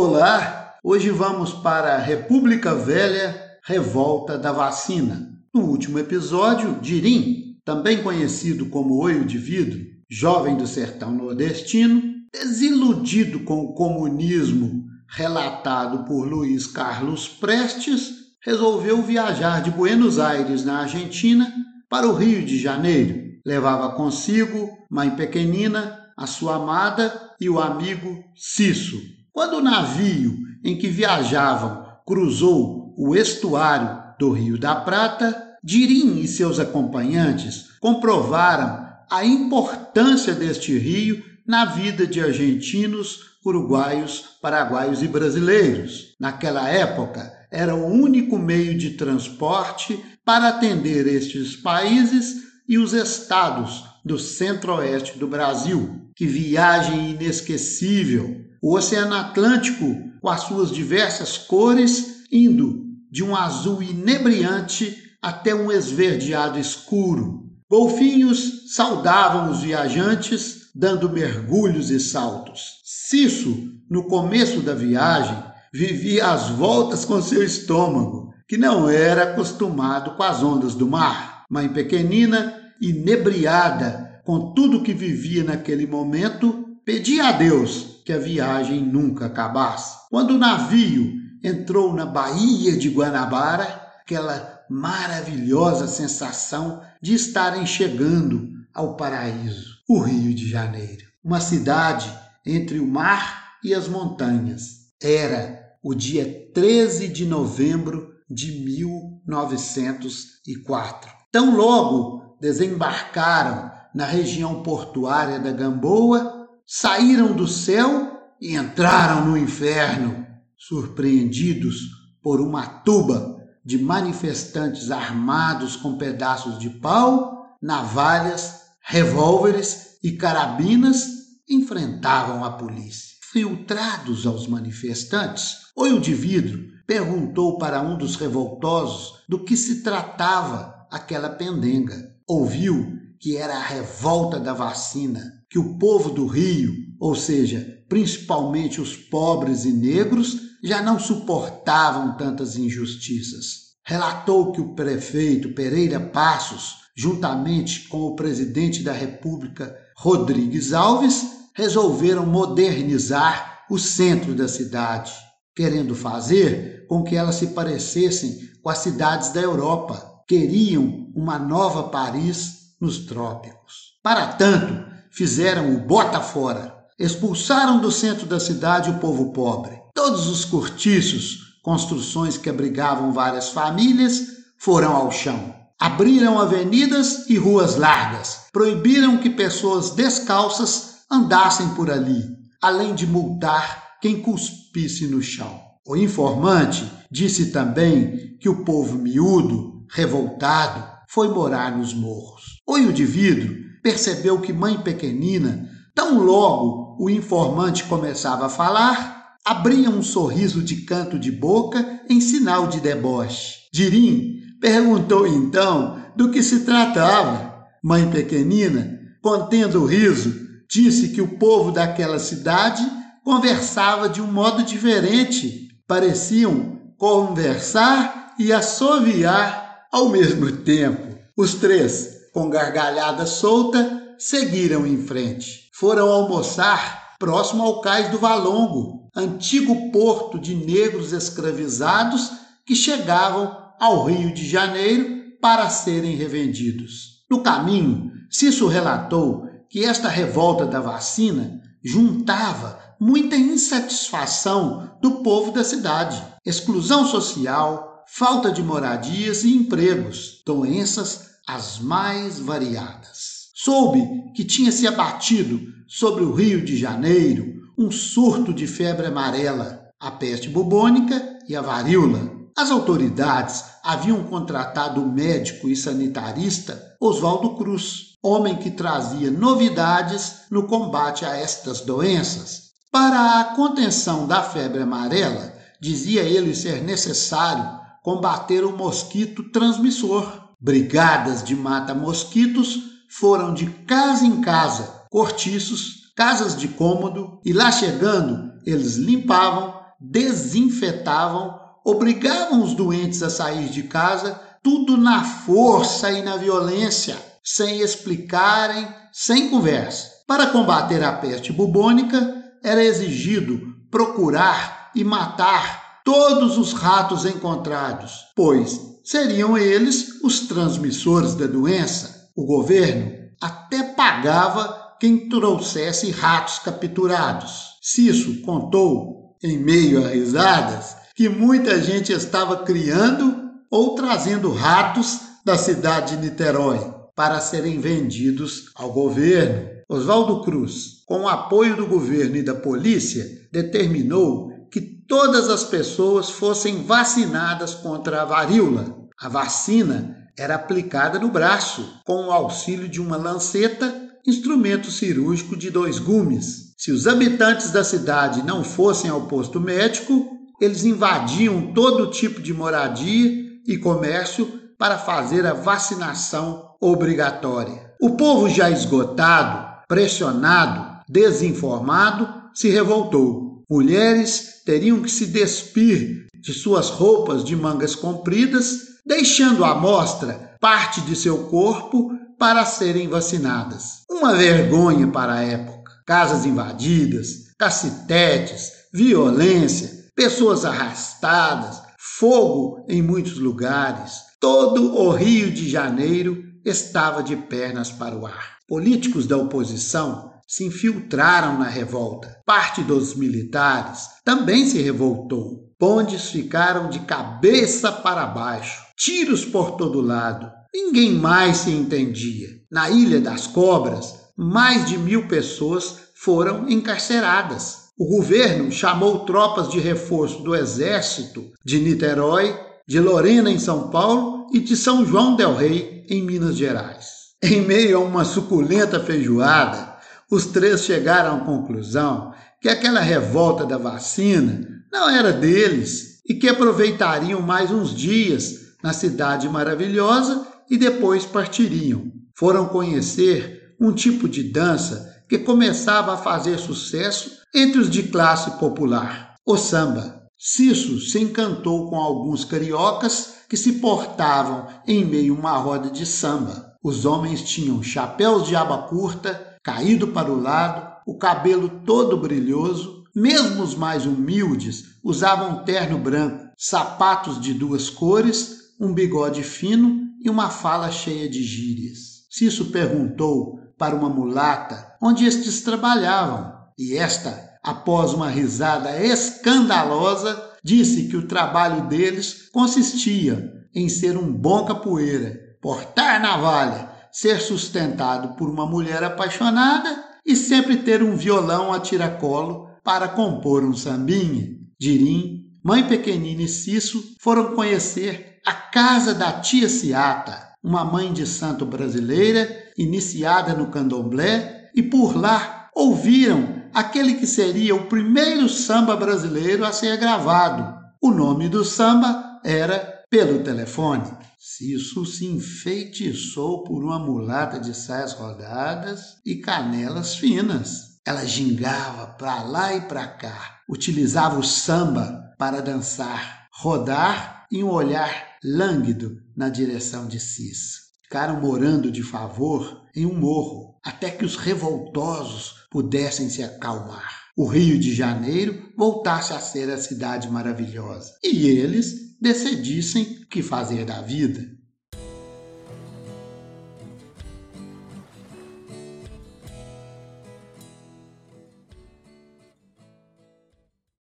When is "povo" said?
145.78-146.10, 178.98-179.32, 198.64-198.96, 221.38-221.70, 255.22-255.52, 368.10-368.48